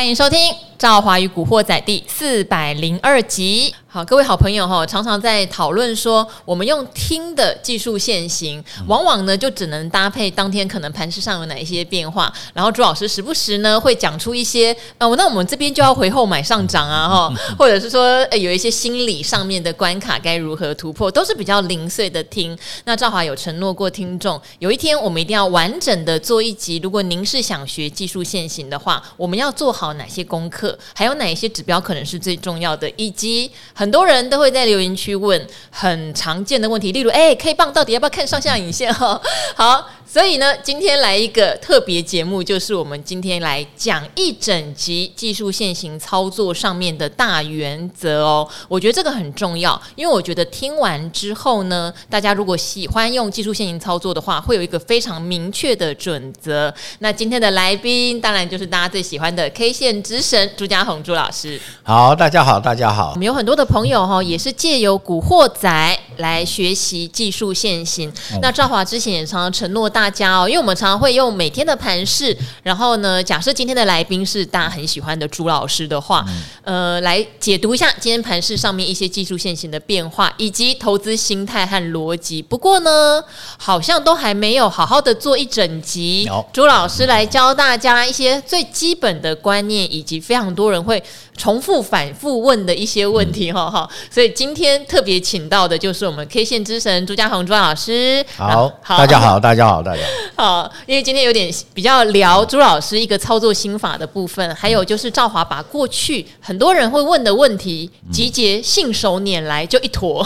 [0.00, 0.38] 欢迎收听
[0.80, 3.74] 《赵华与古惑仔》第四百零二集。
[3.86, 22.56] 好，各位好朋友哈，常常在讨论说，我们用听的技术线型，往往呢就只能搭配当天可能盘势上有哪一些变化，然后朱老师时不时呢会讲出一些，呃，那我们这边就要回后买上涨啊 哈，或者是说，呃，有一些心理上面的关卡该如何突破，都是比较零碎的听。
[22.84, 26.80] 那赵华有承诺过听众，有一天我们一定要完整的做一集。
[26.82, 33.50] 如果您是想学技术线型的话，我们要做好哪些功课，还有哪一些指标可能是最重要的，以及。
[33.74, 38.92] 很多人都会在留言区问很常见的问题，例如，哎，K 棒到底要不要看上下影线？
[38.92, 39.20] 哈，
[39.56, 39.90] 好。
[40.12, 48.48] 所以呢，今天来一个特别节目，就是我们今天来讲一整集技术线型操作上面的大原则哦。
[48.66, 56.74] 我觉得这个很重要，因为我觉得听完之后呢，大家如果喜欢用技术线型操作的话，会有一个非常明确的准则。
[56.98, 61.58] 那今天的来宾，当然就是大家最喜欢的 K 线之神朱家宏朱老师。
[61.82, 63.12] 好，大家好，大家好。
[63.14, 68.08] 我们有很多的朋友哈，也是借由古惑仔来学习技术线型。
[68.32, 70.08] 嗯、那赵华之前也常常承诺大。
[70.10, 76.24] 家哦，因为我们常常会用每天的盘势，然后呢，假设今天的来宾是大家很喜欢的朱老师的话，
[76.64, 82.42] 嗯、呃，来解读一下今天盘势上面一些技术线型的变化，以及投资心态和逻辑。
[82.42, 83.22] 不过呢，
[83.56, 91.02] 好像都还没有好好的做一整集，有朱老师来教大家一些最基本的观念，以及非常多人会
[91.40, 94.08] 重复反复问的一些问题，哈哈、嗯。
[94.10, 98.22] 所以今天特别请到的就是我们 K 线之神朱家宏朱老师。
[98.36, 100.02] 好，好，大家好，大家好，大家。
[100.36, 110.22] 好，因为今天有点比较聊朱老师一个操作心法的部分，还有就是赵华把过去很多人会问的问题集结信手拈来就一坨。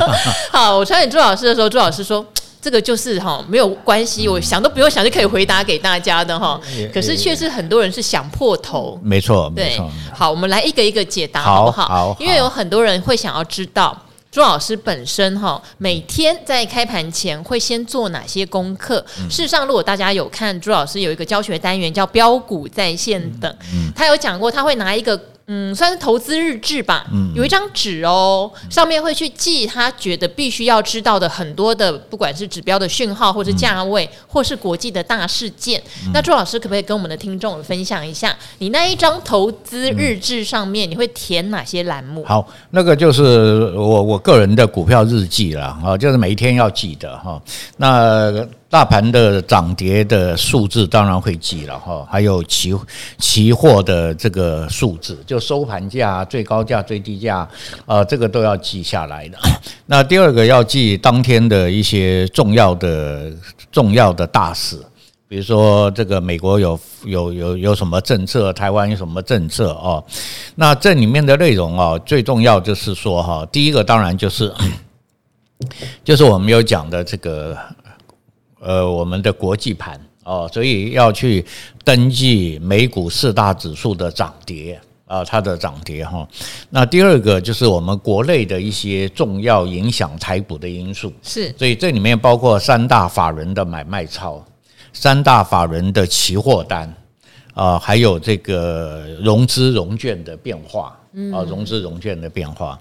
[0.50, 2.24] 好，我传给朱老师的时候，朱老师说
[2.64, 6.58] 这个就是哈没有关系，我想都不用想就可以回答给大家的哈。
[6.94, 9.78] 可是确实很多人是想破头，没错，对。
[10.14, 11.86] 好，我们来一个一个解答好不好？
[11.86, 13.94] 好，因为有很多人会想要知道。
[14.30, 19.04] 朱老师本身哈，每天在开盘前会先做哪些功课？
[19.28, 23.56] 事实上，如果大家有看朱老师有一个教学单元叫标股在线等，
[23.94, 25.20] 他有讲过，他会拿一个。
[25.46, 27.06] 嗯，算是投资日志吧。
[27.12, 35.82] 嗯，有一张纸哦，上面会去记他觉得必须要知道的很多的，不管是指标的讯号，或是价位，嗯、或是国际的大事件。
[36.06, 42.24] 嗯、那朱老师可不可以跟我们的听众分享一下，你那一张投资日志上面你会填哪些栏目？
[42.24, 47.40] 好，那个就是我我个人的股票日记了啊，就是每一天要记的哈。
[47.76, 48.32] 那
[48.74, 52.74] 大盘的涨跌的数字当然会记了哈，还有期
[53.18, 57.48] 期货的这个数字，就收盘价、最高价、最低价，
[57.86, 59.38] 啊，这个都要记下来的。
[59.86, 63.30] 那第二个要记当天的一些重要的
[63.70, 64.84] 重要的大事，
[65.28, 70.02] 比如说这个美国有有有有什么政策，台湾有什么政策哦。
[70.56, 74.52] 那这里面的内容啊，最重要就是说哈，第一个当然就是
[76.02, 77.56] 就是我们有讲的这个。
[78.64, 81.44] 呃，我们的国际盘哦，所以要去
[81.84, 86.26] 登记美股四大指数的涨跌啊，它的涨跌哈。
[86.70, 94.42] 那第二个就是我们国内的一些重要影响台股的因素，是，所以这里面包括三大法人的买卖超，
[94.94, 96.90] 三大法人的期货单
[97.54, 100.94] 啊，还有这个融资融券的变化。
[101.32, 102.76] 啊，融资融券的变化，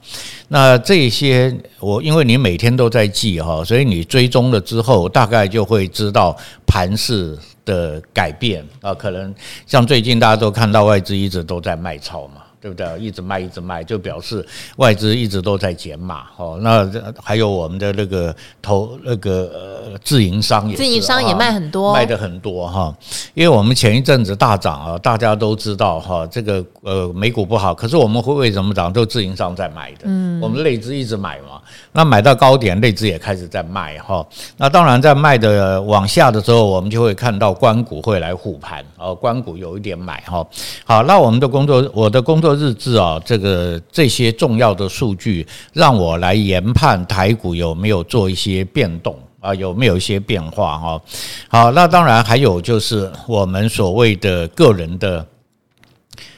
[0.47, 6.35] 那这些我因为你每天都在记哈，所以你追踪了之后，大概就会知道
[6.65, 8.91] 盘势的改变啊。
[8.91, 9.31] 可能
[9.67, 12.41] 像最近大家都看到外资一直都在卖超嘛。
[12.63, 12.97] 对不对？
[12.97, 14.45] 一直卖，一直卖，就表示
[14.77, 16.27] 外资一直都在减码。
[16.37, 16.89] 哦，那
[17.21, 22.95] 还有我们的那个投那个呃自营商也，自营商也卖很多，卖的很多哈。
[23.33, 28.93] 因为我们前一阵子大涨啊，大家都知道哈，这个呃美股不好，可是我们会为什么涨？
[28.93, 30.03] 都自营商在买的。
[30.03, 31.59] 嗯，我们内资一直买嘛，
[31.91, 34.25] 那买到高点，内资也开始在卖哈。
[34.55, 40.47] 那当然在卖的往下的时候，我们就会看到关股会来护盘，哦，关股有一点买哈。
[40.85, 42.52] 好，那我们的工作，我的工作。
[42.55, 51.01] 日志啊，这个这些重要的数据，让我来研判台股有没有做一些变动啊，有没有一些变化哈？
[51.49, 55.25] 好，那当然还有就是我们所谓的个人的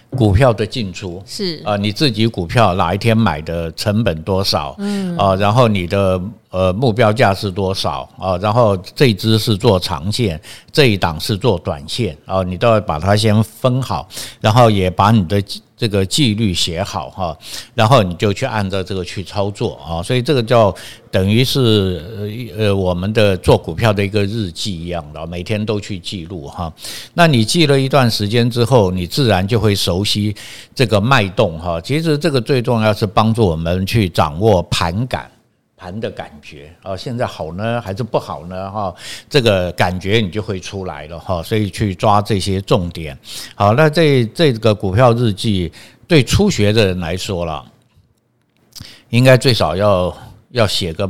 [0.10, 4.74] 股票的进出是啊，你自己股票哪一天买的成本多少？
[4.80, 8.38] 嗯啊，然后你的呃目标价是多少啊？
[8.38, 10.40] 然后这只是做长线，
[10.72, 14.08] 这一档是做短线啊，你都要把它先分好，
[14.40, 15.44] 然后也把你的。
[15.78, 17.38] 这个纪律写好哈，
[17.74, 20.74] 然后你就去按照这个去操作啊，所以这个叫
[21.12, 22.02] 等于是
[22.58, 26.72] 呃呃我们的做股票的一个日记一样的，每天都去记录哈。
[27.14, 30.34] 那你记了一段时间之后，你自然就会熟悉
[30.74, 31.80] 这个脉动哈。
[31.82, 35.30] 其实这个最重要是帮助我们去掌握盘感。
[35.86, 38.72] 盘的感觉啊，现在好呢还是不好呢？
[38.72, 38.94] 哈，
[39.30, 43.16] 这个感觉你就会出来了哈，所以去抓这些重点。
[43.54, 45.72] 好，那这这个股票日记
[46.08, 47.64] 对初学的人来说了，
[49.10, 50.18] 应该最少要
[50.50, 51.08] 要写个。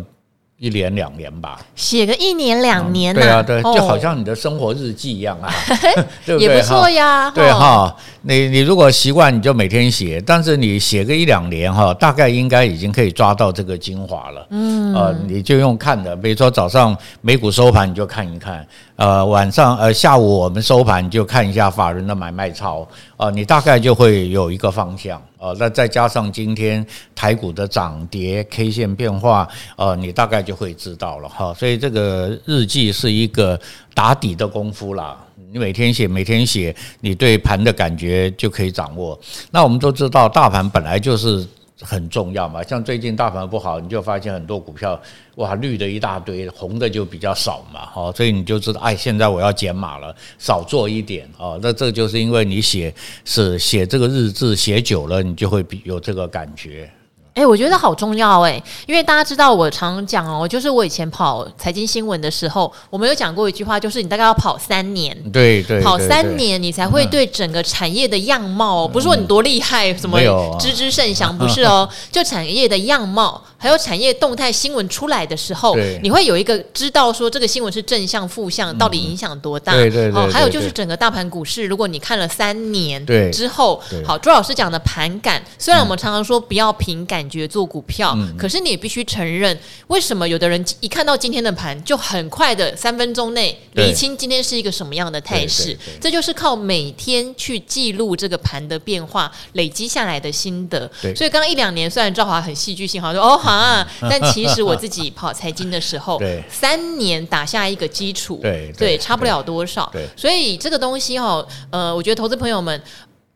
[0.58, 5.52] 一年两年吧，写个一年两年，对啊，对，就好像你的生活日记一样啊，
[6.26, 6.48] 对不对？
[6.48, 7.94] 也不错呀，对哈。
[8.28, 14.48] 你你如果习惯，你就每天写，但是你写个一两年哈，大概应该已经可以抓到这个精华了。
[14.50, 25.22] 嗯，呃，你就用看的，比如说早上美股收盘你就看一看，呃，晚上呃下午我们收盘你就看一下法人的买卖操，啊，你大概就会有一个方向。
[25.38, 26.84] 哦，那再加上今天
[27.14, 31.54] 台股的涨跌 K 线变化，呃，你大概就会知道了哈。
[31.54, 33.60] 所以这个日记是一个
[33.94, 35.16] 打底的功夫啦。
[35.56, 39.18] 你每天写，每天写，你对盘的感觉就可以掌握。
[39.52, 41.48] 那我们都知道，大盘本来就是。
[41.82, 45.00] 很重要嘛，像最近大盘不好，你就发现很多股票
[45.36, 51.60] 哇绿的一大堆，红的就比较少嘛，好，所以你就知道，哎，现在我要减码了，少做一点哦。
[51.62, 56.90] 那这就是因为你写是写这个日志写久了，你就会比有这个感觉。
[57.36, 70.18] 哎、欸，我觉得好重要哎、欸，因为大家知道我常讲哦，就是我以前跑财经新闻的时候，我们有讲过一句话，就是你大概要跑三年，对对，跑三年你才会对整个产业的样貌，不是说你多厉害，什么
[70.58, 79.74] 知之甚详， 不是哦，就产业的样貌，还有产业动态新闻出来的时候，你会有一个知道说这个新闻是正向负向，到底影响多大？
[79.74, 80.32] 对对对。
[80.32, 87.16] 还有就是整个大盘股市，如果你看了三年之后，好，朱老师讲的盘感，虽然我们常常说不要凭感。
[87.16, 89.58] 感觉做股票，可是你也必须承认，
[89.88, 95.78] 为什么有的人一看到今天的盘，就很快的三分钟内厘清今天是一个什么样的态势？
[96.02, 100.92] 这就是靠每天去记录这个盘的变化累积下来的心得。
[101.16, 106.20] 所以刚刚一两年，虽然赵华很戏剧性，好像说哦好啊，但其实我自己 跑财经的时候，
[106.50, 109.92] 三年打下一个基础，对对，差不了多少。
[110.16, 112.82] 所以这个东西哈，呃，我觉得投资朋友们。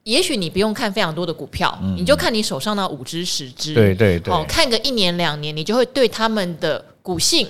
[0.06, 7.48] 也许你不用看非常多的股票，嗯、你就看你手上那五只十只，对对对，哦，看个一年两年，你就会对他们的股性，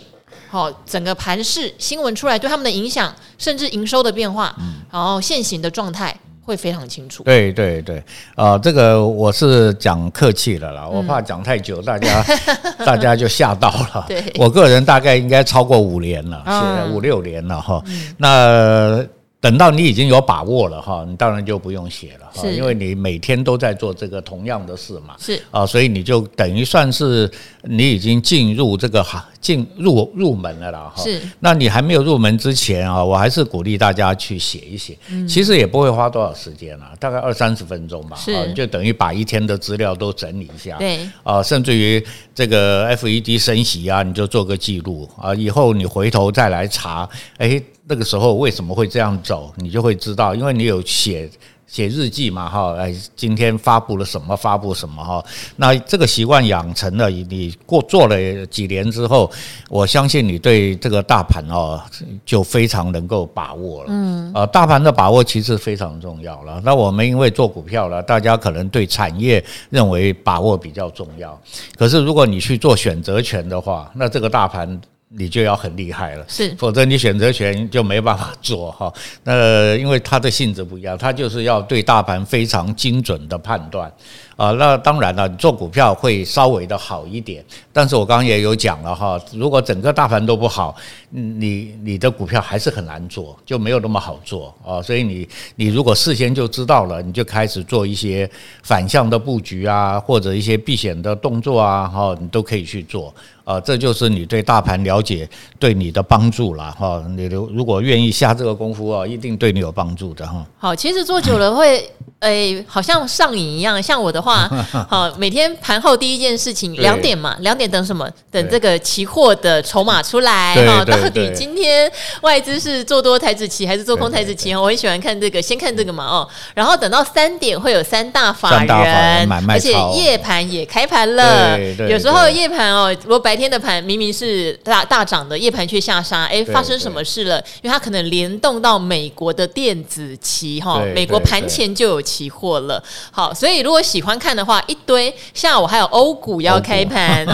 [0.50, 6.14] 好、哦，整个盘势新闻出来对他们的影响，甚至营收的变化，嗯、然后现行的状态
[6.50, 7.22] 会非常清楚。
[7.24, 7.98] 对对对，
[8.34, 12.26] 啊、呃，这个我是讲客气了啦，我怕讲太久，大家
[12.84, 14.06] 大家就吓到了。
[14.08, 17.84] 对，我个人大概应该超过五年了，嗯、五六年了哈。
[17.86, 19.06] 嗯、那。
[19.42, 25.42] 等到你已经有把握了哈，你当然就不用写了哈，因为你每天都在做这个同样的事嘛，是。
[25.50, 27.32] 啊，所以你就等于算是
[27.64, 31.02] 你已经进入这个行进入入门了啦哈。
[31.02, 42.06] 是，那你还没有入门之前啊，我还是鼓励大家去写一写，其实也不会花多少时间啊，大概二三十分钟吧，是，就等于把一天的资料都整理一下，对，啊，甚至于
[42.36, 47.08] 这个 FED 升息啊，你就做个记录啊，以后你回头再来查，
[47.38, 47.62] 哎。
[47.90, 51.28] 那个时候为什么会这样走，你就会知道，因为你有写
[51.66, 55.26] 写日记嘛，哈，哎，今天发布了什么，发布什么，哈，
[55.56, 59.30] 那这个习惯养成了，你过做了几年之后，
[59.70, 61.82] 我相信你对这个大盘哦，
[62.24, 66.62] 就非常能够把握了，嗯，呃，大盘的把握其实非常重要了。
[66.64, 71.40] 那我们因为做股票了，大家可能对产业认为把握比较重要，
[71.76, 74.80] 可是如果你去做选择权的话，那这个大盘。
[75.12, 78.94] 你就要很厉害了，是，否则你选择权就没办法做 哈。
[79.24, 83.92] 那因为它的性质不一样，它就是要对大盘非常精准的判断
[84.40, 84.52] 啊。
[84.52, 87.44] 那当然了，你做股票会稍微的好一点，
[87.74, 90.76] 但是我刚刚也有讲了哈，如果整个大盘都不好，
[91.10, 94.82] 你你的股票还是很难做，就没有那么好做啊。
[94.82, 98.30] 所以你你如果事先就知道了，你就开始做一些
[98.64, 103.14] 反向的布局啊，或者一些避险的动作啊，哈，你都可以去做。
[103.44, 105.28] 啊，这就是你对大盘了解
[105.58, 107.04] 对你的帮助了哈。
[107.18, 110.46] 你如果愿意下这个功夫啊，一定对你有帮助的哈。
[110.60, 111.84] 好，其实做久了会。
[112.20, 113.82] 诶，好像上瘾一样。
[113.82, 114.50] 像我的话，
[114.90, 118.10] 好，每天盘后第一件事情两点嘛，两点等什么？
[118.30, 120.84] 等这个期货的筹码出来哈。
[120.84, 121.90] 到底今天
[122.22, 124.54] 外资是做多台子期还是做空台子期？
[124.54, 126.28] 我很喜欢看这个，先看这个嘛哦。
[126.54, 131.58] 然后等到三点会有三大法人，而且夜盘也开盘了。
[131.88, 136.26] 有时候夜盘哦，如果白天的盘明明是大大涨的，夜盘却下杀。
[136.26, 137.38] 哎，发生什么事了？
[137.62, 142.09] 因为它可能联动到美国的电子期哈，美国盘前就有。
[142.10, 142.82] 期货了。
[143.12, 147.26] 好，所以如果喜欢看的话，一堆下午还有欧股要开盘，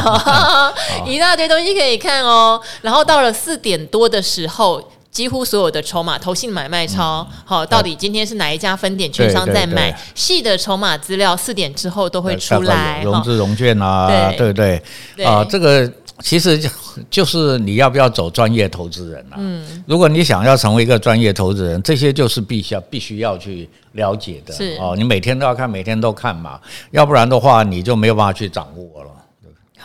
[1.06, 2.60] 一大堆东西可以看哦。
[2.82, 4.82] 然后到了四点多的时候。
[5.16, 9.98] 几乎所有的筹码、投信买卖超，好、嗯，到底今天是哪一家分点券商在买？
[10.14, 14.84] 细的筹码资料四点之后都会出来，融资融券啊，对不对？
[15.24, 16.70] 啊，这个其实就
[17.10, 19.36] 就是你要不要走专业投资人啊？
[19.38, 24.54] 嗯，如果你想要成为一个专业投资人，这些就是必须要必须要去了解的。
[24.54, 26.60] 是哦，你每天都要看，每天都看嘛，
[26.92, 29.12] 要不然的话你就没有办法去掌握了。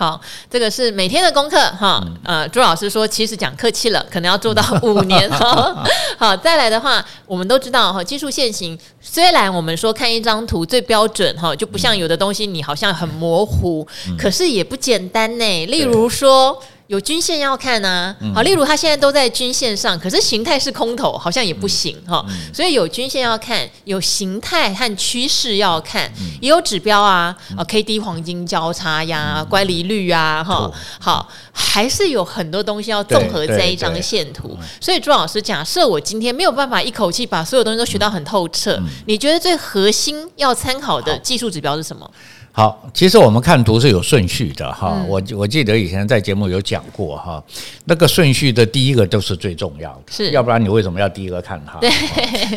[0.01, 2.03] 好，这个是每天的功课哈。
[2.25, 5.85] 呃，朱老师说，其实讲客气了，可能要做到 五年哈。
[6.17, 13.87] 好，再来的话，我们都知道哈，技术线型虽然我们说看一张图最标准哈，就不像有的东西你好像很模糊，
[14.19, 15.67] 可是也不简单呢。
[15.67, 16.59] 例如说。
[16.91, 22.27] 有均线要看啊，好，例如它现在都在均线上，可是形态是空头，好像也不行哈。
[22.53, 30.69] 所以有均线要看，有形态和趋势要看，也有指标啊，啊，K D 黄金交叉呀，乖离率啊，哈，
[30.99, 34.59] 好，还是有很多东西要综合在一张线图。
[34.81, 42.11] 所以朱老师，假设我今天没有办法一口气把所有东西都学到很透彻，你觉得最核心要参考的技术指标是什么？
[42.53, 45.05] 好，其实我们看图是有顺序的哈。
[45.09, 47.43] 我我记得以前在节目有讲过哈，
[47.85, 51.79] 那个顺序的第一个都是最重要的，是，要不然你为什么要第一个看它？
[51.79, 51.89] 对，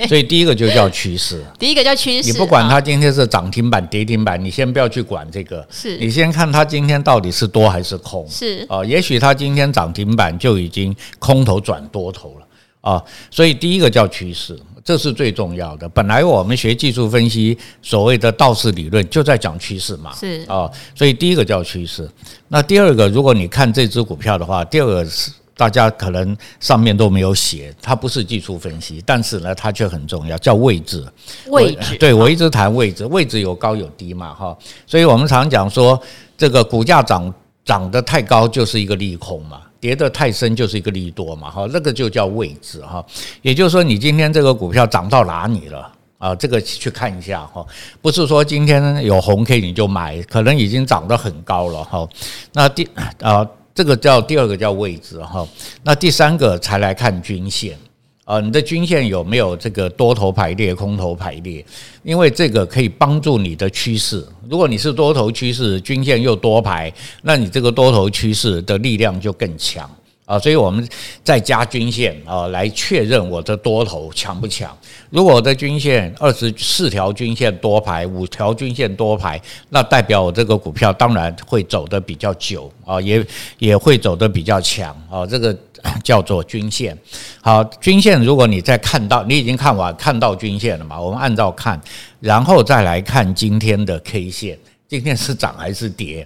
[0.07, 2.31] 所以第一个就叫趋势， 第一个叫趋势。
[2.31, 8.27] 你不管它今天是涨停板、跌停板，你先不要去管这个，是你先看它今天到底是多还是空。
[8.27, 12.47] 是啊，也许它今天涨停板就已经空头转多头了
[12.81, 14.59] 啊，所以第一个叫趋势。
[14.83, 15.87] 这是最重要的。
[15.89, 22.09] 本来我们学技术分析，所谓的道氏理论就在讲趋势嘛，是啊，所以第一个叫趋势。
[22.49, 31.05] 那第二个，如果你看这只股票的话，第二个是大家可能上面都没有写，它不是技术分析，但是呢，它却很重要，叫位置。
[31.47, 35.97] 位置，对，我一直谈位置，位置有高有低嘛，哈，所以我们常讲说，
[36.37, 39.61] 这个股价涨涨得太高就是一个利空嘛。
[39.83, 43.05] 跌得太深就是一个利多嘛，哈，那个就叫位置哈。
[43.41, 46.33] 也就是说，你今天这个股票涨到哪里了啊？
[46.33, 47.65] 这个去看一下哈，
[48.01, 52.07] 不是说今天有红 K 你就买，可能已经涨得很高了哈。
[52.53, 52.87] 那第
[53.19, 55.45] 啊，这个叫第二个叫位置哈。
[55.83, 57.77] 那第三个才来看均线。
[58.25, 61.63] 啊，你的均线有没有这个多头排列、空头排列？
[62.03, 64.25] 因为这个可以帮助你的趋势。
[64.49, 69.89] 如果你是多头趋势，均线又多排，那你这个多头趋势的力量就更强
[70.33, 70.39] 啊。
[70.39, 70.87] 所以我们
[71.23, 74.75] 再加均线啊，来确认我的多头强不强。
[75.09, 83.25] 如果我的均线二十四条均线多排，五条均线多排，那代表我这个股票当然会走得比较久啊，也
[83.59, 85.25] 也会走得比较强啊。
[85.25, 85.55] 这个。
[86.01, 86.97] 叫做均线，
[87.41, 90.97] 好，均线如果你再看到，你已经看完看到均线了嘛？
[90.97, 91.77] 我们按照看，
[92.21, 94.57] 然后再来看今天的 K 线，
[94.93, 96.23] 今天是涨还是跌？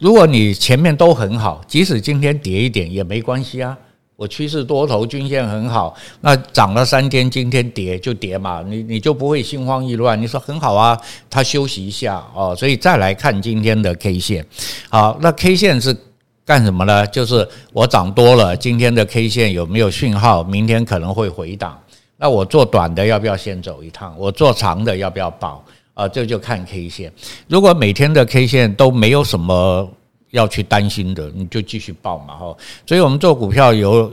[0.00, 3.78] 如果你前面都很好，即使今天跌一点也没关系啊。
[4.16, 10.20] 我趋势多头均线很好，那涨了三天，今天跌就跌嘛，你你就不会心慌意乱。
[10.20, 14.44] 你说很好啊，它休息一下哦，所以再来看今天的 K 线，
[14.88, 15.96] 好，那 K 线是。
[16.44, 17.06] 干什么呢？
[17.08, 20.42] 就是我涨多了，今天的 K 线有没有讯号？
[20.42, 21.78] 明天可能会回档。
[22.16, 24.12] 那我做短的要不要先走一趟？
[24.18, 25.62] 我做长的要不要抱？
[25.98, 27.12] 啊，这就看 K 线。
[27.48, 29.90] 如果每天的 K 线都没有什么
[30.30, 32.36] 要去担心的，你就继续报嘛。
[32.36, 34.12] 哈，所以我们做股票有。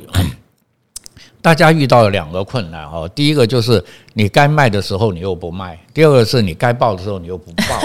[1.44, 7.76] 大家遇到了两个困难哈，第一个就是你该卖的时候你又不卖，第二个是你该报的时候你又不报。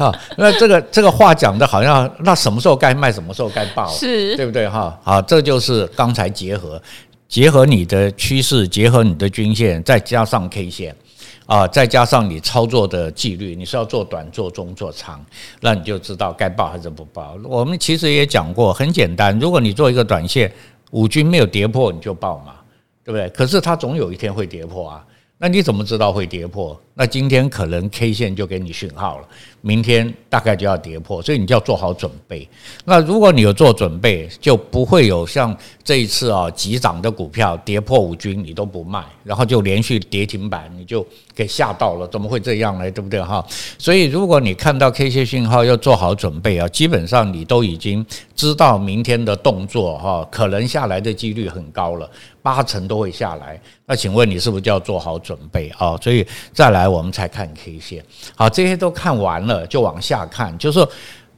[0.06, 4.98] 啊，那这个这个话讲的好像那什么时候该卖，什么时候该报，是对不对哈？
[5.02, 6.80] 好，这就是刚才结合
[7.28, 10.96] 结合你的趋势，结合你的均线，再加上 K 线
[11.46, 15.24] 啊，再加上你操作的纪律，你是要做短、做中、做长，
[15.60, 17.36] 那你就知道该报还是不报。
[17.44, 20.52] 我们其实也讲过，很简单，如果你做一个短线。
[20.92, 22.52] 五均没有跌破，你就报嘛，
[23.02, 23.26] 对不对？
[23.30, 25.02] 可是它总有一天会跌破啊，
[25.42, 26.80] 那你怎么知道会跌破？
[26.94, 29.26] 那今天可能 K 线就给你讯号了，
[29.60, 32.48] 明天大概就要跌破，所以你就要做好准备。
[32.84, 42.88] 那如果你有做准备，就不会有像这一次啊急涨的股票跌破五均你都不卖，然后就连续跌停板，你就给吓到了，怎么会这样呢？
[42.92, 43.44] 对不对哈？
[43.78, 48.06] 所以如果你看到 K 线讯号要做好准备啊，基本上你都已经
[48.36, 52.08] 知道明天的动作哈，可能下来的几率很高了，
[52.42, 53.58] 八成都会下来。
[53.86, 55.96] 那请问你是不是就要做好准备啊？
[56.02, 56.82] 所以再来。
[56.92, 58.04] 我们才看 K 线，
[58.36, 60.56] 好，这些都看完了，就往下看。
[60.58, 60.86] 就是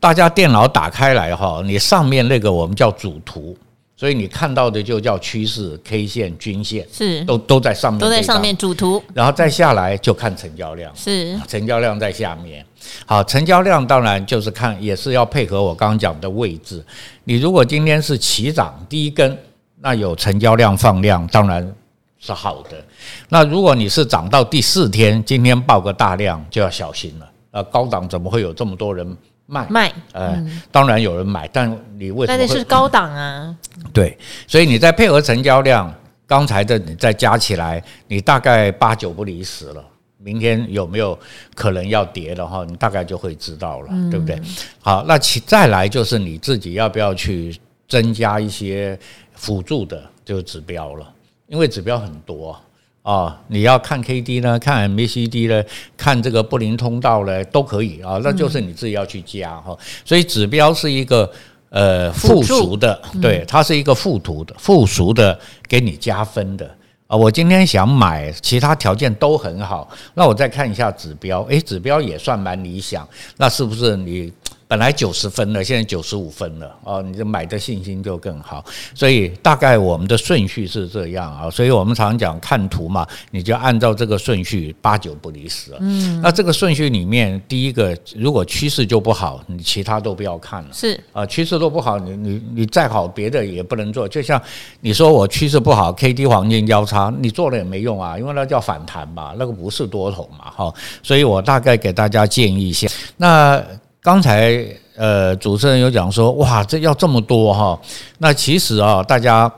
[0.01, 3.57] 大家电脑打开来哈，你上面那个我们叫主图，
[3.97, 12.67] 所以你看到的就叫趋势 K 线、均线，是都都在上面，都在上面主图，然后再下来就看成交量，是成交量在下面。
[13.07, 16.85] 好，成交量当然就是看，也是要配合我刚刚讲的位置。
[17.23, 19.39] 你如果今天是起涨第一根，
[19.85, 21.75] 那有成交量放量，当然
[22.19, 22.83] 是好的。
[23.29, 27.31] 那如果你是涨到第四天，今天爆个大量，就要小心了。
[27.50, 29.07] 呃，高档怎么会有这么多人？
[29.45, 32.38] 卖卖，呃，当然有人买，但你为什么？
[32.38, 33.55] 但是是高档啊。
[33.93, 35.95] 对，所以你再配合成交量，
[36.26, 39.85] 刚才的你再加起来，你大概八九不离十了。
[40.17, 41.17] 明天有没有
[41.55, 44.41] 可能要跌的话，你大概就会知道了，对不对？
[44.81, 47.55] 好，那其再来就是你自己要不要去
[47.87, 48.99] 增加一些
[49.45, 51.13] 辅助的就是指标了，
[51.47, 52.59] 因为指标很多。
[53.03, 55.63] 啊，你要看 K D 呢，看 MACD 呢，
[55.95, 59.77] 看这个布林通道呢，都可以啊，那就是你自己要去加哈。
[60.07, 61.31] 所以指标是一个
[61.69, 66.67] 呃附属的，对，它是一个附图的附属的，给你加分的
[67.07, 67.15] 啊。
[67.15, 74.33] 我今天想买，其他条件都很好，那我再看一下指标，诶，指标也算蛮理想，那是不是你？
[74.66, 78.64] 本来九十分了，现在九十五分了哦，你就买的信心就更好。
[78.94, 85.73] 所以大概我们的顺序是这样啊，所以我们常讲看图嘛，你就按照这个顺序八九不离十。
[85.80, 90.68] 嗯，那这个顺序里面，第一个如果趋势就不好，你其他都不要看了。
[90.73, 94.09] 是啊，趋势都不好，你你你再好别的也不能做。
[94.09, 94.40] 就像
[94.80, 100.75] 你说我趋势不好，K D 黄金交叉，你做了也没用啊，因为那叫反弹嘛，那个不是多头嘛，哈。
[101.02, 103.62] 所以我大概给大家建议一下，那。
[104.05, 104.63] 刚才
[104.97, 107.81] 呃，主持人有讲说，哇，这要这么多哈？
[108.19, 109.51] 那其实啊，大家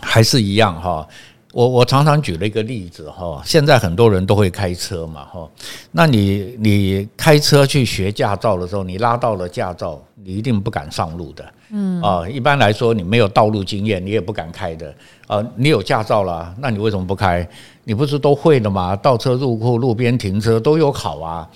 [0.00, 1.04] 还是一样哈。
[1.52, 5.48] 我我常常举了一个例子哈，现在很多人都会开车嘛哈。
[5.90, 11.44] 那你你开车去学驾照的时候，你拉到了驾照，你一定不敢上路的。
[11.70, 14.94] 嗯啊，一般来说，你没有道路经验，你也不敢开的。
[15.26, 17.46] 啊，你有驾照了，那你为什么不开？
[17.82, 18.94] 你不是都会了吗？
[18.94, 21.48] 倒车入库、路边停车都有考啊。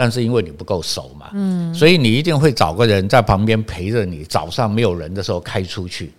[0.00, 6.12] 但是因为你不够熟嘛，嗯，所以你一定会找个人在旁边陪着你，早上没有人的时候开出去，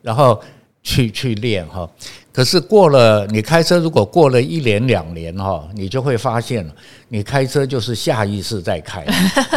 [0.00, 0.40] 然后
[0.86, 1.88] 去去练哈。
[2.32, 6.64] 可是过了，你开车如果过了一年两年哈，你就会发现，
[7.08, 9.02] 你开车就是下意识在开，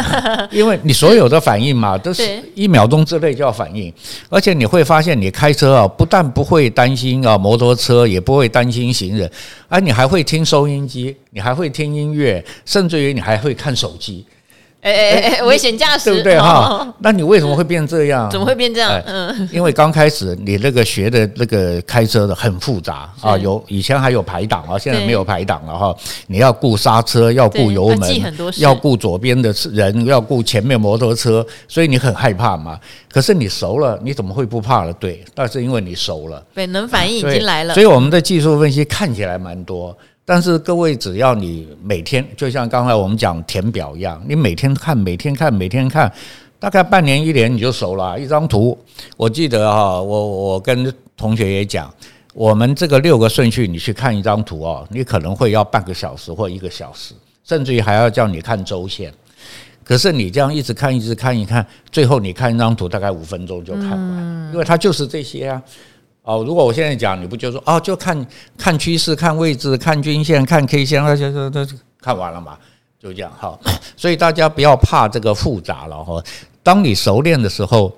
[0.50, 3.92] 因为你所有的反应嘛，都是一秒钟之内就要反应，
[4.30, 9.30] 而且你会发现，你开车啊，不但不会担心啊摩托车，也不会担心行人，
[9.68, 14.24] 而你还会听收音机，你还会听音乐，甚至于你还会看手机。
[14.82, 16.90] 哎哎哎，危险驾驶，对不对哈？
[17.00, 18.30] 那你为什么会变这样？
[18.30, 18.90] 怎么会变这样？
[19.04, 25.94] 嗯，因为刚开始你那个学的那个开车的很复杂啊，有以前还有排档啊，现在没有排档了哈。
[26.28, 32.80] 你要顾刹车，要顾油门，要顾左边的人，要顾前面摩托车，所以你很害怕嘛。
[33.12, 34.92] 可是你熟了，你怎么会不怕了？
[34.94, 37.74] 对，那是因为你熟了，本能反应已经来了。
[37.74, 39.94] 所以我们的技术分析看起来蛮多。
[40.30, 46.08] 但是各位，只要你每天就像刚才我们讲填表一样，你每天看、每天看、每天看，
[46.56, 48.16] 大概半年、一年你就熟了。
[48.16, 48.78] 一张图，
[49.16, 51.92] 我记得哈，我我跟同学也讲，
[52.32, 57.12] 我们这个六个顺序，你去看一张图哦，你可能会要半个小时或一个小时，
[57.42, 59.12] 甚至于还要叫你看周线。
[59.82, 65.60] 可是你这样一直看、一直看、一看，最后你看一张图大概五分钟就看完，因为它就是这些啊。
[66.22, 72.58] 哦，如果我现在讲，你不就说哦，就看看趋势、看位置、看均线、看 K 线，那就就就看完了嘛，
[72.98, 73.58] 就这样哈。
[73.96, 76.22] 所以大家不要怕这个复杂了哈。
[76.62, 77.92] 当你熟练的时候，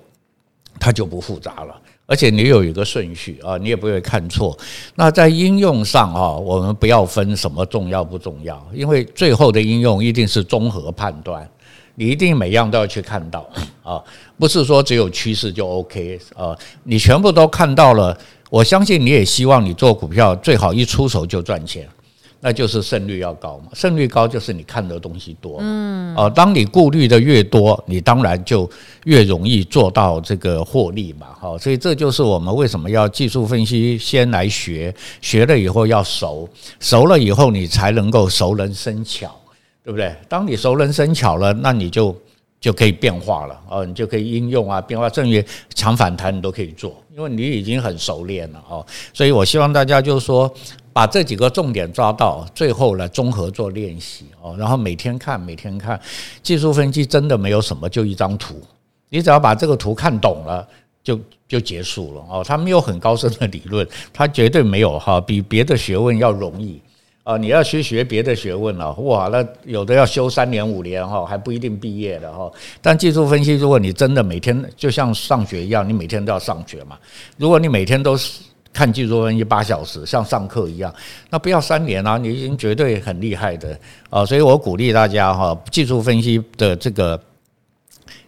[0.79, 1.81] 它就不复杂了，
[2.13, 4.55] 而且你有一个顺序啊，你也不会看错。
[4.97, 11.49] 那在应用上啊，我们不要分什么重要不重要，因为最后的应用一定是综合判断。
[11.95, 13.49] 你一定每样都要去看到
[13.83, 13.99] 啊，
[14.39, 18.15] 不是说只有趋势就 OK 啊，你全部都看到了，
[18.51, 21.89] 我相信你也希望你做股票最好一出手就赚钱，
[22.45, 28.69] 那就是胜率要高嘛，胜率高就是你看的东西多，嗯，哦，当你顾虑的越多，你当然就
[29.05, 36.49] 越容易做到这个获利嘛，哦，所以这就是我们为什么要技术分析先来学，学了以后要熟，
[36.81, 39.35] 熟了以后你才能够熟能生巧。
[39.85, 40.15] 对不对？
[40.29, 42.17] 当你熟能生巧了，那你就
[42.61, 48.87] 就可以变化了哦，你就可以应用啊，变化，甚至于抢反弹你都可以做，因为你已经很熟练了哦。
[49.13, 50.49] 所以我希望大家就是说，
[50.93, 55.99] 把这几个重点抓到，最后来综合做练习哦，然后每天看，每天看。
[56.43, 58.61] 技术分析真的没有什么，就一张图，
[59.09, 60.67] 你只要把这个图看懂了，
[61.03, 62.45] 就就结束了哦。
[62.47, 66.81] 它没有很高深的理论，它绝对没有哈，比别的学问要容易。
[67.25, 72.51] 啊，你要去学别的学问了，哇，那有的要修三年五年哈，还不一定毕业的哈。
[72.81, 76.99] 但技术分析，如果你真的每天就像上学一样，你每天都要上学嘛。
[77.37, 78.17] 如果你每天都
[78.73, 80.95] 看技术分析八小时，像上课一样，
[81.29, 84.25] 那不要三年啊，你已经绝对很厉害的啊。
[84.25, 87.23] 所以我鼓励大家哈，技术分析的这个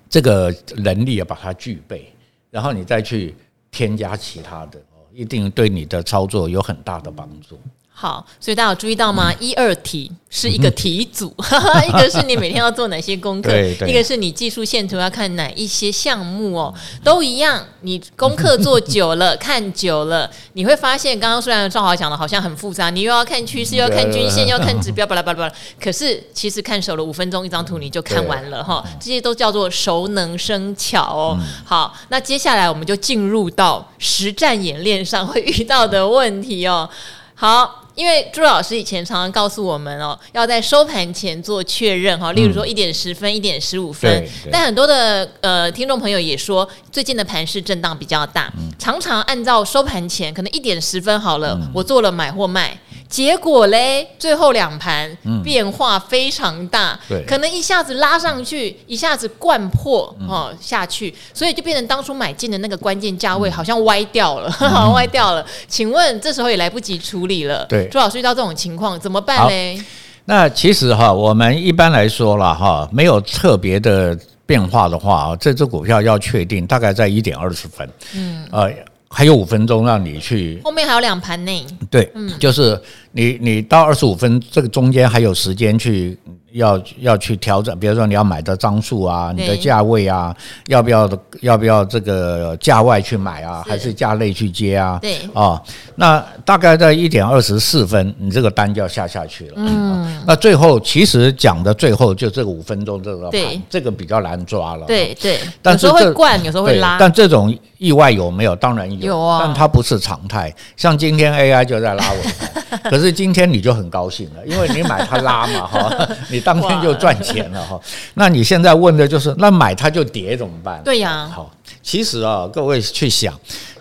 [0.08, 2.12] 这个能力要把它具备，
[2.50, 3.34] 然后你再去
[3.70, 4.78] 添加其他的，
[5.12, 7.58] 一定对你的操作有很大的帮助。
[7.96, 9.30] 好，所以大家有注意到吗？
[9.30, 11.32] 嗯、一二题是一个题组，
[11.88, 13.52] 一个是你每天要做哪些功课，
[13.86, 17.64] 一个是你技术线图要看哪一些项目哦，都一样。
[17.82, 25.54] 你功课做久了， 看久了，你会发现，刚刚虽然赵华讲的好像很复杂，你又要看趋势，又要看均线，又要看指标，巴拉巴拉巴拉。
[25.80, 28.84] 可是其实看熟了，五分钟一张图你就看完了哈。
[28.98, 31.38] 这些都叫做熟能生巧哦。
[31.64, 36.90] 好，那接下来我们就进入到实战演练上会遇到的问题哦。
[37.36, 37.83] 好。
[37.94, 44.28] 因为朱老师以前常常告诉我们哦，要在收盘前做确认哈，例如说一点十分、一点十五分。
[44.50, 52.76] 但很多的呃听众朋友也说，最近的盘势震荡比较大，常常按照收盘前可能一点十分好了，我做了买或卖。
[53.14, 55.08] 结果嘞，最后两盘
[55.44, 65.46] 变化非常大，嗯、可能一下子拉上去，一下子灌破哦下去，所以就变成当初买进的那个关键价位好像歪掉了，嗯、 歪掉了。
[65.68, 67.64] 请问这时候也来不及处理了。
[67.66, 69.80] 对，朱老师遇到这种情况怎么办嘞？
[70.24, 77.88] 那其实哈，我们一般来说了哈，没有特别的变化的话啊，这只股票要确定大概在一点二十分。
[78.16, 78.72] 嗯，呃。
[79.14, 81.66] 还有五分钟让你去，后面还有两盘呢。
[81.88, 82.78] 对，嗯，就是
[83.12, 86.18] 你你到二十五分这个中间还有时间去。
[86.54, 90.34] 要要去调整，比如说你要买的张数啊，你的价位啊，
[90.68, 94.98] 要不要要不要这个价外去买啊，还是价内去接啊？
[95.02, 95.60] 对啊，
[95.96, 99.54] 那大概在一点二十四分，你这个单就要下下去了。
[99.56, 104.86] 嗯，那最后其实讲的最后就这个五分钟这个盘，这个比较难抓了。
[104.86, 106.98] 对对，但是有时候会灌，有时候会拉。
[106.98, 108.54] 但这种意外有没有？
[108.54, 110.54] 当然有，有啊，但它不是常态。
[110.76, 116.43] 像今天 AI 就在拉尾盘， 可是今天你就很高兴了，因为你买它拉嘛，哈，你。
[116.44, 117.80] 当天就赚钱了哈，
[118.14, 120.82] 那你现在问的就是，那买它就跌怎么办？
[120.84, 121.50] 对呀，好，
[121.82, 123.34] 其实啊，各位去想，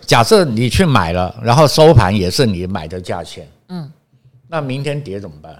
[0.05, 3.91] 假设你去买了，然后收盘也是你买的价钱，嗯，
[4.47, 5.53] 那明天跌怎么办？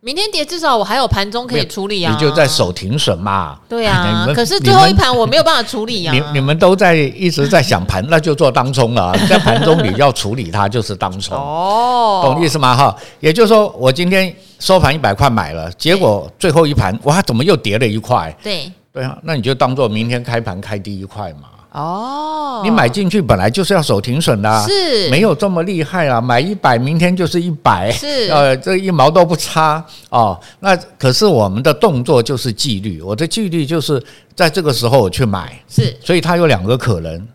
[0.00, 2.12] 明天跌，至少我还有盘中可以处理啊！
[2.12, 3.58] 你就在守停损嘛。
[3.68, 6.12] 对啊， 可是最后一盘我没有办法处理呀。
[6.12, 9.12] 你你们都在一直在想盘，那就做当冲了。
[9.28, 11.36] 在盘中你要处理它，就是当冲。
[11.36, 12.76] 哦，懂意思吗？
[12.76, 18.34] 哈，也就是说，我今天收盘一百块买了，结果最后一盘哇，怎么又跌了一块？
[18.42, 21.48] 对对啊，那你就当做明天开盘开第一块嘛。
[21.72, 26.18] 哦，你买进去本来就是要守停损的，是没有这么厉害啊。
[26.18, 30.40] 买一百，明天就是一百，是 呃，这一毛都不差哦。
[30.60, 34.02] 那可是我们的动作就是纪律，我的纪律就是
[34.34, 37.28] 在这个时候我去买，是，所以它有两个可能，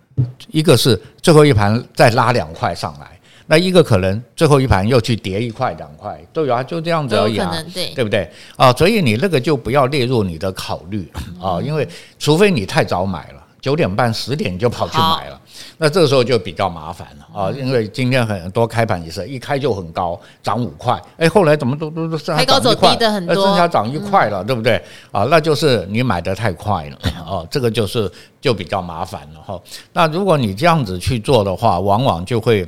[0.47, 3.19] 一个是最后一盘再拉两块上来，
[3.51, 8.71] 那一个可能最后一盘又去跌一块两块都有啊，就这样子而已啊，对对不对啊？
[8.71, 11.85] 所以你那个就不要列入你的考虑啊，因为
[12.17, 13.39] 除非你太早买了。
[13.59, 15.39] 九点半十点就跑去买了，
[15.77, 17.51] 那这个时候就比较麻烦了啊！
[17.51, 24.81] 因为今天很多开盘也是一开就很高，涨五块，哎，后来怎么都都都剩下涨一块，那剩下涨一块了，对不对？
[25.11, 28.11] 啊，那就是你买的太快了哦，这个就是
[28.41, 29.61] 就比较麻烦了哈。
[29.93, 32.67] 那如果你这样子去做的话，往往就会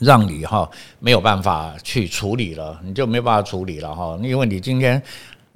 [0.00, 5.02] 让你哈没有办法去处理了，你就没办法处理了哈，因为你今天。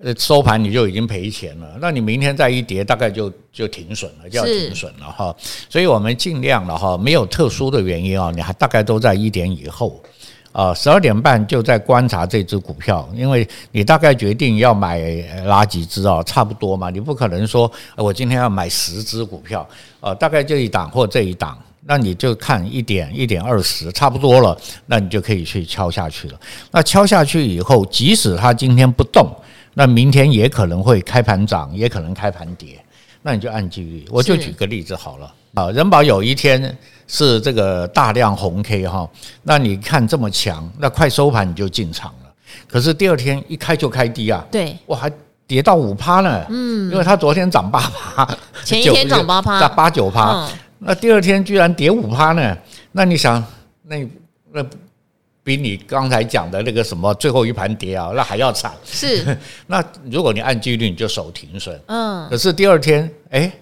[0.05, 5.33] 呃，收盘你就已经赔钱了，那你明天再一跌，大概就就停损了，就要停损了哈。
[5.69, 10.03] 所以我们尽量了哈，没有特殊的原因啊，你还大概都在一点以后
[10.51, 15.01] 啊，十二点半就在观察这只股票，因为你大概决定要买
[15.45, 19.65] 哪几只啊，差不多嘛，你不可能说我今天要买十只股票
[20.01, 26.41] 啊，大概这一档或这一档，那你就看一点一点二十差不多了，那你就可以去敲下去了。
[26.71, 29.29] 那敲下去以后，即使它今天不动。
[29.75, 32.79] 那明天也可能会开盘涨，也可能开盘跌，
[33.23, 34.05] 那你就按纪律。
[34.11, 36.77] 我就举个例子好了啊，人保有一天
[37.09, 39.09] 是这个大量红 K 哈，
[39.43, 42.31] 那你看这么强，那快收盘你就进场了。
[42.69, 45.11] 可是第二天一开就开低啊，对，我还
[45.47, 48.29] 跌到五趴呢，嗯，因为它昨天涨八趴，
[48.67, 50.47] 前一天涨八趴，涨八九趴，
[50.85, 52.57] 那第二天居然跌五趴呢？
[52.93, 53.45] 那你想，
[53.85, 53.97] 那
[54.53, 54.65] 那。
[55.45, 58.73] 比你刚才讲的那个什么最后一盘跌啊，那还要惨。
[58.85, 61.77] 是， 那如果你按纪律，你就守停损。
[61.87, 62.31] 嗯。
[62.31, 63.53] 可是第二天，哎，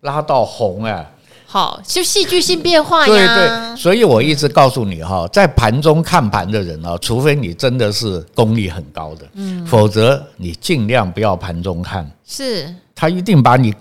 [0.00, 1.08] 拉到红哎，
[1.46, 3.06] 好，就戏剧性变化呀。
[3.06, 12.10] 对对，所以我一直告诉你哈，在盘中看盘的人啊，除非你真的是功力很高的，嗯，否则你尽量不要盘中看。
[12.24, 13.72] 是，他一定把你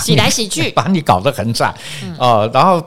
[0.00, 1.74] 洗来洗去， 把你搞得很惨
[2.18, 2.84] 啊，然后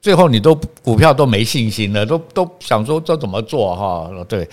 [0.00, 4.10] 最后你都股票都没信心了，都都想说这怎么做哈？
[4.28, 4.48] 对，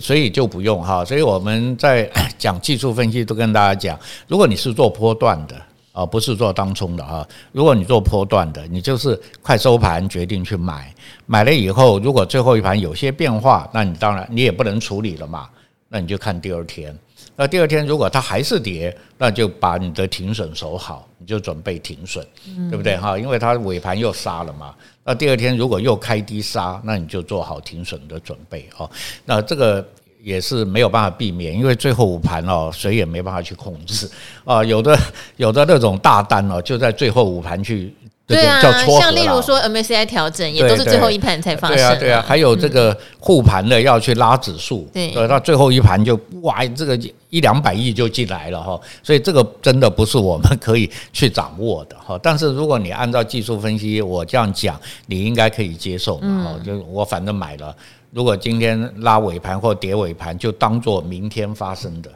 [0.00, 1.04] 所以就不用哈。
[1.04, 3.98] 所以我们在 讲技术分析都跟大家讲，
[4.28, 5.54] 如果你是做波段的。
[5.92, 7.26] 啊，不是做当冲的哈。
[7.50, 10.94] 如果你做波段的，你就是快收盘决定去买，
[11.26, 15.48] 买了以后，如果最后一盘有些变化，那你当然你也不能处理了嘛。
[15.88, 16.96] 那你就看第二天。
[17.40, 22.22] 那第二天如果它还是跌，那就把你的停损守好，你就准备停损，
[22.68, 23.18] 对不对哈？
[23.18, 24.74] 因为它尾盘又杀了嘛。
[25.02, 28.90] 那第二天如果又开低杀，那你就做好停损的准备哦。
[29.24, 29.82] 那这个。
[30.22, 34.06] 也是没有办法避免，因为最后五盘哦，谁也没办法去控制
[34.44, 34.62] 啊。
[34.62, 34.94] 有的
[35.38, 37.94] 有的那种大单哦，就在最后五盘去，
[38.30, 38.60] 对啊，
[39.00, 41.76] 像例如说 MSCI 调整，也都是最后一盘才发生。
[41.76, 48.80] 对啊，对啊，还有这个护盘的要去拉指数，对，到最后一盘就哇，这个一两百亿就进来了哈。
[49.02, 52.18] 所以这个真的不是我们可以去掌握的哈。
[52.22, 56.44] 但是如果你按照技术分析，我这样讲，你应该可以接受嘛。
[56.44, 57.74] 哈，就我反正买了。
[58.12, 62.10] 如果今天拉尾盘或跌尾盘，就当做明天发生的，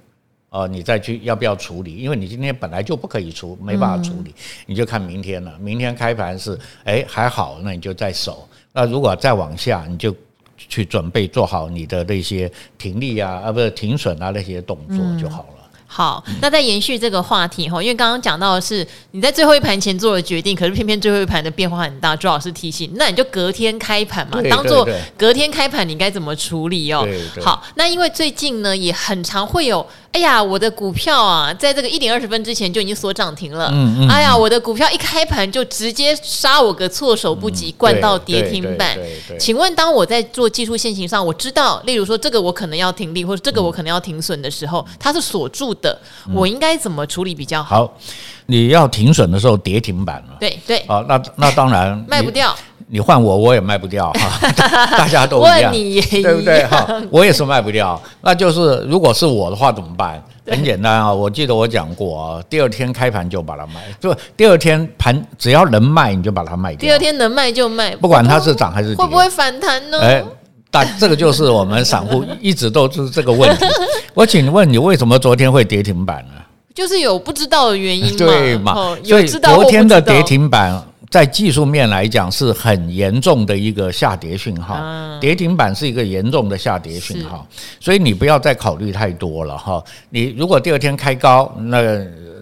[0.54, 1.96] 哦，你再去要不要处理？
[1.96, 4.32] 因为你今天本来就不可以处，没办法处理，
[4.66, 5.52] 你就看明天了。
[5.58, 8.48] 明天开盘是诶还好，那你就再守。
[8.72, 10.14] 那如果再往下，你就
[10.56, 15.48] 去准备做好你的那些停利啊，啊不是停损啊那些动作就好了。
[15.86, 24.88] 好，那再延续这个话题哈，因为刚刚讲到的是你在最后一盘前做了决定，可是偏偏最后一盘的变化很大，朱老师提醒，那你就隔天开盘嘛，当做
[25.18, 27.04] 隔天开盘你该怎么处理哦？
[27.42, 29.84] 好，那因为最近呢也很常会有。
[30.14, 33.68] 哎呀，我的股票啊，在这个一点二十分之前就已经锁涨停了。
[33.72, 34.08] 嗯嗯。
[34.08, 38.96] 哎呀，我的股票一开盘就直接杀我个措手不及，灌到跌停板。
[39.40, 46.00] 请问，当我在做技术线型上，我知道，例如说这个我可能要停利，或者这个我可能要停损的时候，它是锁住的，
[46.32, 47.84] 我应该怎么处理比较好？
[47.84, 47.98] 好，
[48.46, 50.36] 你要停损的时候跌停板了。
[50.38, 50.78] 对对。
[50.86, 52.56] 啊，那那当然卖不掉。
[52.86, 54.48] 你换我，我也卖不掉哈，
[54.96, 55.72] 大家都一样，
[56.22, 56.86] 对不对哈？
[57.10, 60.22] 我也是卖不掉， 那就是如果是我的话怎么办？
[60.46, 66.80] 很简单啊，我记得我讲过啊，第二天开盘就把它卖，就第二天盘只要能卖你就把它卖掉。
[66.80, 69.98] 第二天能卖就卖，不管它是涨还是跌，会不会反弹呢？
[70.02, 70.22] 哎，
[70.70, 73.64] 但这个就是我们散户一直都是这个问题。
[74.12, 76.42] 我请问你，为什么昨天会跌停板呢？
[76.74, 78.74] 就是有不知道的原因，对嘛？
[79.02, 80.82] 所以昨天的跌停板。
[81.14, 84.76] 在技术面来讲，是很严重的一个下跌讯号，
[85.20, 87.46] 跌停板是一个严重的下跌讯号，
[87.78, 89.80] 所以你不要再考虑太多了哈。
[90.10, 91.80] 你如果第二天开高，那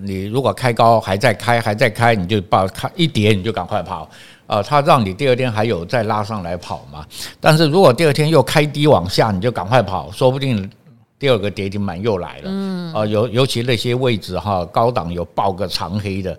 [0.01, 4.09] 你如果开高还在开还在开，你就把它一跌你就赶快跑
[4.47, 7.05] 啊，它让你第二天还有再拉上来跑嘛。
[7.39, 10.71] 但是如果第二天又开低往下，你就赶快跑，说不定
[11.19, 12.45] 第二个跌停板又来了。
[12.47, 16.39] 嗯啊，尤尤其那些位置哈，高档有爆个长黑的。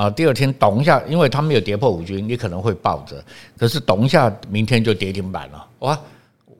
[0.00, 3.22] 啊，第二天咚一下，因为它没有跌破五均，你可能会抱着。
[3.58, 6.00] 可是咚一下，明天就跌停板了，哇，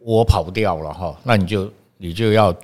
[0.05, 1.19] 我跑不掉了哈。
[1.23, 2.55] 那你就你就要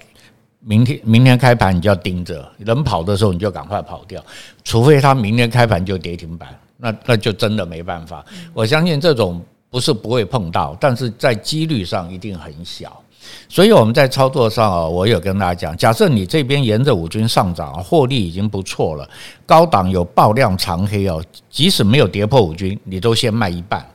[0.60, 4.22] 明天明天开盘你就要盯着，能跑的时候你就赶快跑掉，
[4.64, 8.22] 除非它明天开盘就跌停板，那那就真的没办法。
[8.52, 13.02] 我相信这种不是不会碰到，但是在几率上一定很小。
[13.48, 19.08] 所以我们在操作上啊，我有跟大家讲，假设你这边沿着五均上涨，获利已经不错了，
[19.46, 23.86] 高档有爆量长黑哦，即使没有跌破五均，你都先卖一半，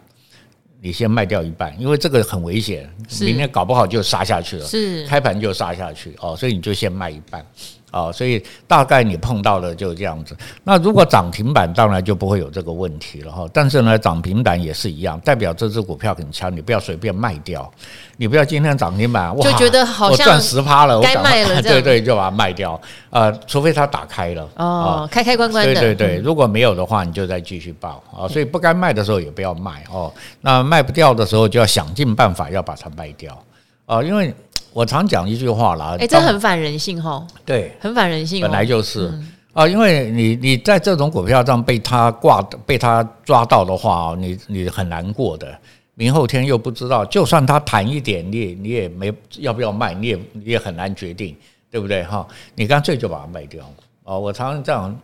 [0.81, 7.45] 你先卖掉一半，因为这个很危险，明天搞不好就杀下去了，是开盘就杀下去哦，所以你就先卖一半。
[7.91, 10.36] 啊，所以大概你碰到的就这样子。
[10.63, 13.45] 那如果涨停板，当然就不会有这个问题了哈。
[13.54, 17.69] 但是呢，涨停板也是一样，代表这只股票很强，你不要随便卖掉。
[18.17, 22.80] 你不要今天涨停板，哇，就觉得好像赚十趴了，我该卖了， 对对，就把它卖掉。
[23.10, 25.73] 呃，除非它打开了哦，开开关关的。
[25.73, 28.27] 对对对，如果没有的话，你就再继续报啊。
[28.27, 30.13] 所以不该卖的时候也不要卖哦。
[30.39, 33.38] 那卖不掉的时候，就要想尽办法要把它卖掉
[33.86, 34.34] 啊，因为。
[34.73, 37.25] 我常讲一句话啦，哎，这很反人性哈。
[37.45, 39.12] 对，很反人性，本来就是
[39.53, 45.47] 啊，因为你你在这种股票上被他挂被他抓到的话，你你很难过的。
[45.93, 51.36] 明后天又不知道，就算他弹一点，你也你也没要不要卖，你也你也很难决定，
[51.69, 52.25] 对不对哈？
[52.55, 53.63] 你干脆就把它卖掉
[54.05, 54.17] 啊！
[54.17, 54.97] 我常常这样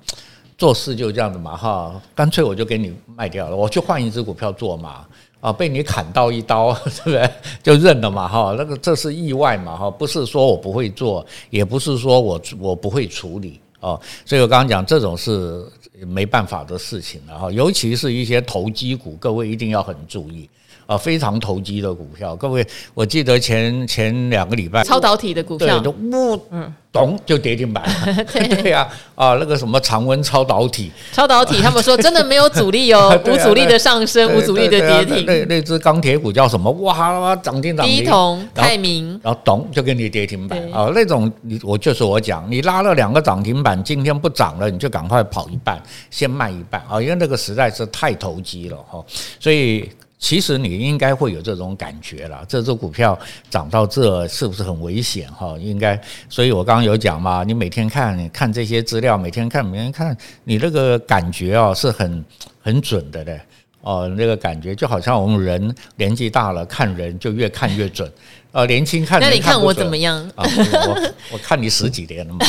[0.58, 5.06] 做事就这样子嘛哈，干脆我就给你卖掉了，我去换一只股票做嘛。
[5.40, 6.74] 啊，被你砍到一刀，
[7.04, 7.30] 对不对？
[7.62, 14.00] 就认了嘛，哈，那个这是意外嘛，哈，不是说我不会做，也不是说我我不会处理，哦。
[14.26, 15.64] 所以我刚刚讲这种是
[16.08, 20.50] 没办法的事情了哈，尤其是一些投机股，各位一定要很注意。
[20.88, 36.72] 啊，非常投机的股票，各位，我记得前前两个礼拜超导体的股票，对，呜，嗯，咚就跌停板了 对呀啊，啊，那个什么常温超导体，超导体，他们说真的没有阻力哦， 无阻力的上升，无阻力的跌停，那那只钢铁股叫什么？
[36.72, 45.78] 哇，涨停涨停，第一铜泰明，然后咚就给你跌停板啊，那种你我就是我讲，你拉了两个涨停板，今天不涨了，你就赶快跑一半，
[46.10, 49.04] 先卖一半啊，因为那个实在是太投机了哈，
[49.38, 49.92] 所以。
[50.20, 53.18] 其实你应该会有这种感觉了，这只股票
[53.52, 55.56] 涨到这是不是很危险哈？
[55.60, 62.26] 应该，所以我刚刚有讲嘛，你每天看，你看这些资料，每天看，每天看，你那个感觉啊是很
[62.62, 63.40] 很准的嘞。
[63.82, 68.12] 哦，那个感觉就好像我们人年纪大了，看人就越看越准。
[68.52, 70.20] 呃，年轻看，那你看我怎么样？
[70.36, 72.40] 啊，我我看你十几年了嘛，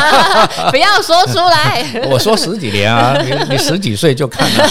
[0.72, 1.84] 不要说出来。
[2.10, 4.64] 我说十几年啊，你你十几岁就看了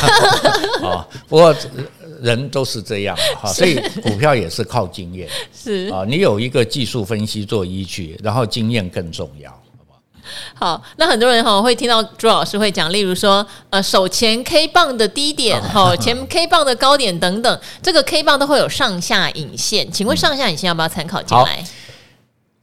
[0.90, 1.08] 啊。
[1.30, 1.56] 不过。
[2.22, 5.28] 人都是这样 哈，所以股票也是靠经验。
[5.54, 9.52] 是啊，你有一个技术分析做依据，然后经验更重要，
[10.54, 21.64] 好那很多人哈会听到朱老师会讲，例如说呃，手前 K 棒的低点 哈，前 K 棒的高点等等，这个 K 棒都会有上下影线，请问上下影线要不要参考进来？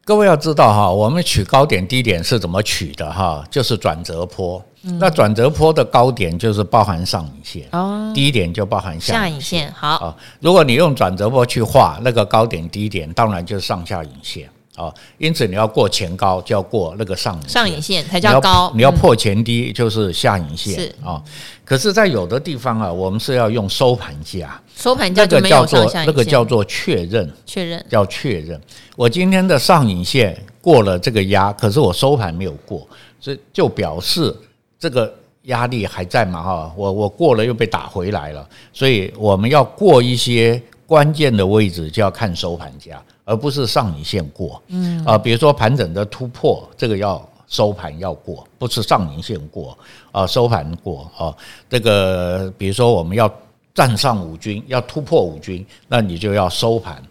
[0.09, 3.45] 各位要知道哈，我们取高点低点是怎么取的哈？
[3.51, 4.59] 就是转折坡。
[4.85, 9.71] 嗯、那转折坡的高点就是包含上影线，哦，低点就包含下影线。
[9.71, 14.95] 好啊，如果你用转折坡去画那个高点低点，当然就是上下影线啊。
[15.19, 18.71] 因此你要过前高，就要过那个上影线，上影线才叫高。
[18.75, 20.75] 你要，你要破前低，就是下影线。
[20.75, 21.23] 是啊。
[21.65, 28.59] 可是，在有的地方啊，我们是要用收盘价，收盘价就没有上下影线，那个叫做确认，确认叫确认。
[28.97, 32.89] 我今天的上影线过了这个压，可是我收盘没有过，
[33.21, 34.35] 所以就表示
[34.79, 35.13] 这个
[35.43, 36.73] 压力还在嘛哈。
[36.75, 44.61] 我我过了又被打回来了，所以我们要过一些关键的位置，就要看收盘价，而不是上影线过。
[44.69, 47.23] 嗯啊，比如说盘整的突破，这个要。
[47.51, 49.75] 收盘要过，不是上影线过
[50.13, 51.35] 啊，收盘过啊。
[51.67, 53.27] 这个比如说我们要
[53.73, 57.03] 站上五均，要突破五均，那你就要收盘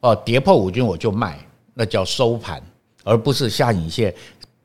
[0.00, 0.14] 哦。
[0.16, 1.38] 跌破五均我就卖，
[1.72, 2.62] 那叫收盘，
[3.04, 4.14] 而不是下影线。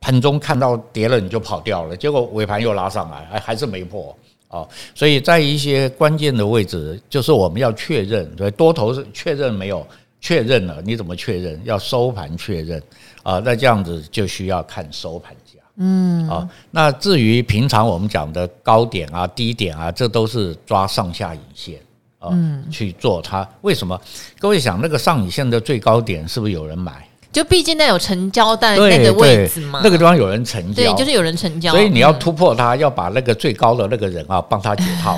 [0.01, 4.13] 盘中看到跌了你就跑掉了，结果尾盘又拉上来，还还是没破
[4.49, 4.67] 啊。
[4.93, 9.87] 所以在一些关键的位置，就是我们要确认，对多头是确认没有
[10.25, 11.61] 确认了，你怎么确认？
[11.65, 12.81] 要收盘确认。
[13.21, 21.79] 啊，那这样子就需要看收盘价，嗯，啊，那至于平常我们讲的高点啊、低点啊，这都是抓上下影线
[22.17, 22.31] 啊，
[22.71, 23.47] 去做它。
[23.61, 23.99] 为什么？
[24.39, 27.07] 各位想，那个上影线的最高点是不是有人买？
[27.35, 35.17] 就毕竟那有成交在那个位置嘛，那个地方有人成交，对，就是有人成交，所以你要突破它，要把那个最高的那个人啊帮他解套，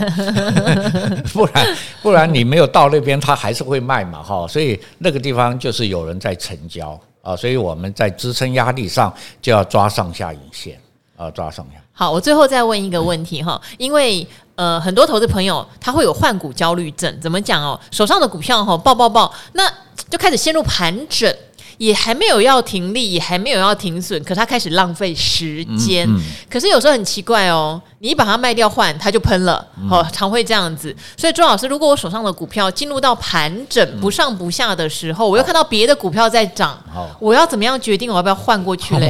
[1.32, 7.00] 不然不然你没有到那边，他还是会卖嘛，哈，所以那个地方就是有人在成交。
[7.22, 10.80] 啊，所以我们在支撑压力上就要抓上下影线
[11.18, 11.80] 啊，抓上下。
[11.92, 14.26] 好，我最后再问一个问题哈，因为
[14.56, 17.78] 呃，很多投资朋友他会有换股焦虑症，怎么讲哦？
[17.92, 19.70] 手上的股票哈，爆爆爆，那
[20.10, 21.30] 就开始陷入盘整。
[21.78, 26.08] 也还没有要停利，也还没有要停损，可它开始浪费时间。
[26.10, 30.96] 嗯嗯、可是有时候很奇怪哦，你一把它卖掉换，它就喷了，哦，常会这样子。
[31.16, 36.78] 所以朱老师，如果我手上的股票进入到盘整不上不下的时候，嗯、我又看到别的股票在涨，
[37.20, 39.10] 我要怎么样决定我要不要换过去嘞？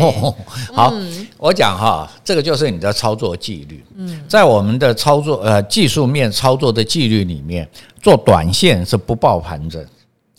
[0.74, 3.84] 好，嗯、我讲哈，这个就是你的操作纪律。
[3.96, 7.68] 嗯，在我们的操作呃技术面操作的纪律里面，
[8.02, 9.84] 做短线是不报盘整。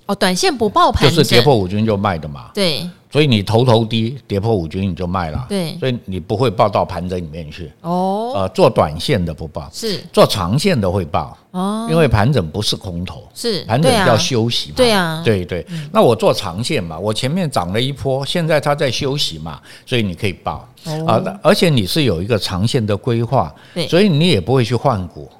[0.08, 2.50] 哦，短线不抱盘就是跌破五均就卖的嘛。
[2.54, 5.44] 对，所以你头头低跌破五均你就卖了。
[5.50, 7.70] 对，所以你不会报到盘整里面去。
[7.82, 11.36] 哦，呃，做短线的不报，是做长线的会报。
[11.50, 14.76] 哦，因为盘整不是空头，是盘整要休息嘛。
[14.78, 15.66] 对啊，对对。
[15.92, 20.66] 那我做长线嘛，我前面涨了一波，现在它在休息嘛，所以你可以报。
[21.06, 25.30] 啊，而且你是有一个长线的规划，对，所以你也不会去换股。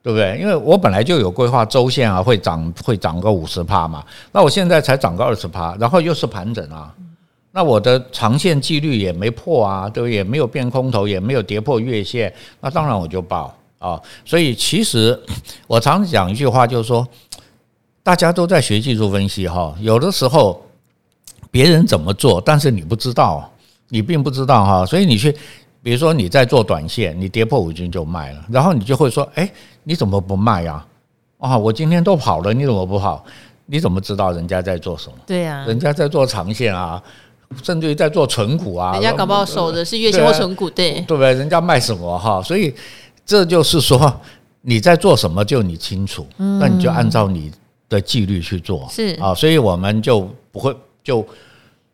[0.00, 0.38] 对不对？
[0.40, 4.02] 因为我本来就有规划周线啊，会涨会涨个五十趴嘛。
[4.32, 6.94] 那我现在才涨个二十趴，然后又是盘整啊。
[7.50, 10.14] 那我的长线纪律也没破啊，对不对？
[10.14, 12.32] 也没有变空头，也没有跌破月线。
[12.60, 14.00] 那当然我就报啊。
[14.24, 15.18] 所以其实
[15.66, 17.06] 我常讲一句话，就是说
[18.02, 19.74] 大家都在学技术分析哈。
[19.80, 20.64] 有的时候
[21.50, 23.50] 别人怎么做，但是你不知道，
[23.88, 24.86] 你并不知道哈。
[24.86, 25.34] 所以你去。
[25.80, 29.48] 比如说你在做短线，你跌破五均就卖了，然后你就会说：“哎，
[29.88, 30.84] 你怎么不卖呀？
[31.38, 33.24] 啊，我今天都跑了，你怎么不跑？
[33.64, 35.16] 你怎么知道人家在做什么？
[35.26, 37.02] 对呀，人家在做长线啊，
[37.62, 41.32] 甚至于在做存股啊，人家搞不好守的是月线或存股，对对不对？
[41.32, 42.42] 人家卖什么哈？
[42.42, 42.74] 所以
[43.24, 44.14] 这就是说
[44.60, 47.50] 你在做什么就你清楚，那你就按照你
[47.88, 51.26] 的纪律去做，是啊，所以我们就不会就。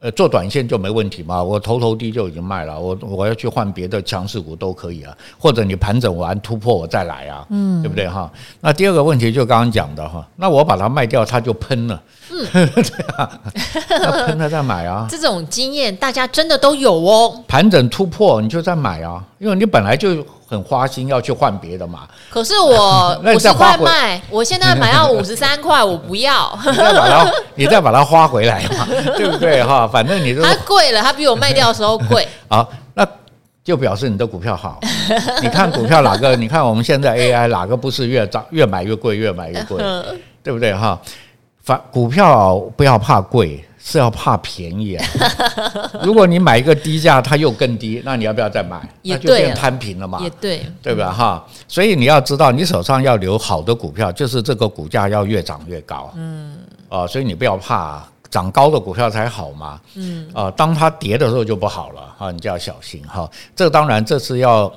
[0.05, 8.31] 呃，做短线就没问题嘛，我头头低就已经卖了，我我要去换别的强势股都可以啊，或者你盘整完突破我再来啊，嗯，对不对哈？
[8.61, 11.99] 那第二个问题就刚刚讲的哈，那我把它卖掉，它就喷了，
[12.31, 13.31] 嗯，对啊，
[13.89, 20.23] 那喷了再买啊， 这种经验大家真的都有哦，盘整突破你就再买啊，因为你本来就。
[20.47, 22.01] 很花心要去换别的嘛？
[22.31, 26.57] 可是我 五十块卖，我现在买到五十三块，我不要。
[26.69, 28.87] 你再把它，你再把它花回来嘛，
[29.17, 29.89] 对不对哈？
[29.95, 32.27] 反正你它贵了，它比我卖掉的时候贵。
[32.51, 33.07] 好，那
[33.63, 34.81] 就表示你的股票好。
[35.41, 36.35] 你看股票哪个？
[36.35, 39.79] 你看我们现在 AI 哪个不是越涨越买越贵，越买越贵，
[40.43, 41.01] 对不对哈？
[41.63, 43.65] 反股票不要怕贵。
[43.87, 45.07] 是要怕便宜啊！
[46.03, 48.81] 如果你买一个低价，它又更低，那你要不要再买？
[49.03, 50.21] 那就变摊平了嘛。
[50.23, 51.13] 也对，对吧？
[51.13, 56.11] 哈，所以你要知道，你手上要留好的股票，就是这个股价要越涨越高。
[56.17, 56.57] 嗯，
[56.89, 58.03] 啊，所以你不要怕
[58.35, 59.81] 涨高的股票才好嘛。
[59.95, 63.31] 嗯，啊，当它跌的时候就不好了哈，你就要小心哈。
[63.55, 64.73] 这当然这是要，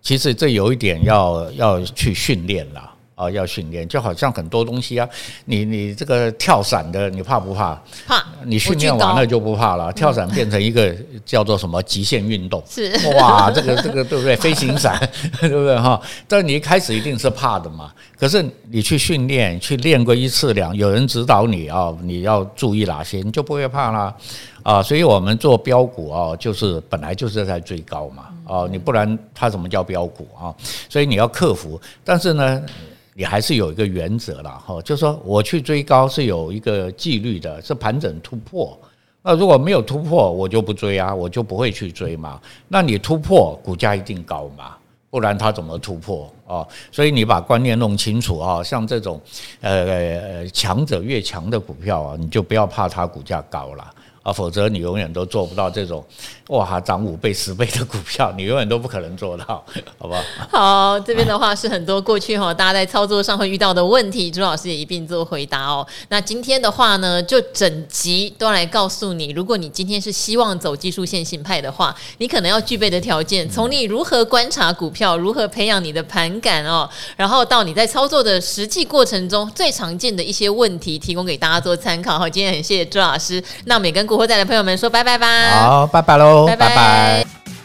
[0.00, 2.92] 其实这有一点要要去训练了。
[3.16, 5.08] 啊，要训练，就好像很多东西啊，
[5.46, 7.74] 你你这个跳伞的，你怕不怕？
[8.06, 8.22] 怕。
[8.44, 10.94] 你训练完了就不怕了，跳伞变成一个
[11.24, 12.62] 叫做什么极限运动？
[12.68, 12.92] 是。
[13.16, 14.36] 哇，这个这个对不对？
[14.36, 14.96] 飞行伞，
[15.40, 15.98] 对不对哈？
[16.28, 17.90] 但你一开始一定是怕的嘛。
[18.18, 24.14] 可是你去训练，去练过一次两，有人指导你啊，你要注意哪些，你就不会怕了
[24.62, 24.82] 啊。
[24.82, 28.24] 所以我们做标股啊，就是本来就是在最高嘛。
[28.46, 30.54] 啊，你不然它怎么叫标股啊？
[30.90, 32.62] 所以你要克服，但是呢。
[33.18, 38.78] 你还是有一个原则了哈，就说我去追高是有一个纪律的，是盘整突破。
[39.22, 42.38] 那如果没有突破，我就不追啊，我就不会去追嘛。
[42.68, 44.76] 那你突破，股价一定高嘛，
[45.08, 46.66] 不然它怎么突破啊？
[46.92, 49.18] 所以你把观念弄清楚啊，像这种
[49.62, 53.94] 呃强者越强的股票啊，你就不要怕它股价高了。
[54.26, 56.04] 啊，否则你永远都做不到这种
[56.48, 59.64] 哇涨五倍十倍的股票，你永远都不可能做到，
[59.98, 60.20] 好不好？
[60.50, 65.86] 好，这边的话是很多过去哈，大家在操作上会遇到的问题，朱老师也一并做回答哦。
[66.08, 82.18] 那今天的话呢，就整集都来告诉你，如果你今天是希望走技术线型派的话，你可能要具备的条件，从你如何观察股票，如何培养你的盘感哦，然后到你在操作的实际过程中最常见的一些问题，提供给大家做参考。
[82.18, 84.15] 好，今天很谢谢朱老师，那我们也跟股。
[84.16, 85.26] 活仔的朋友们说拜拜吧，
[85.60, 86.68] 好，拜拜喽，拜拜。
[86.68, 87.55] 拜拜。